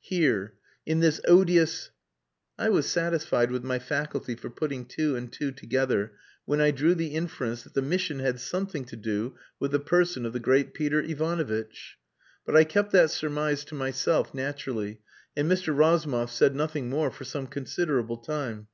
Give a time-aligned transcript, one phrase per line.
[0.00, 0.54] Here.
[0.86, 1.90] In this odious...."
[2.58, 6.12] I was satisfied with my faculty for putting two and two together
[6.46, 10.24] when I drew the inference that the mission had something to do with the person
[10.24, 11.98] of the great Peter Ivanovitch.
[12.46, 15.02] But I kept that surmise to myself naturally,
[15.36, 15.76] and Mr.
[15.76, 18.68] Razumov said nothing more for some considerable time.